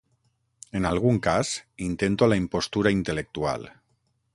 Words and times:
En 0.79 0.87
algun 0.91 1.21
cas, 1.27 1.53
intento 1.91 2.33
la 2.33 2.41
impostura 2.45 2.97
intel·lectual. 3.01 3.75